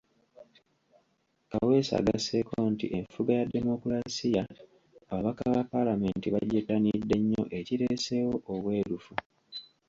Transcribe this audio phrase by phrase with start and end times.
[1.49, 4.43] Kaweesa agasseeko nti enfuga ya demokulaasiya
[5.11, 9.13] ababaka ba Paalamenti bagyettanidde nnyo ekireeseewo obwerufu.